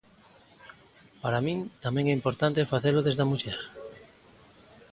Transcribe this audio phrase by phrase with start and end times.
[1.21, 3.59] Para min tamén é importante facelo desde a muller.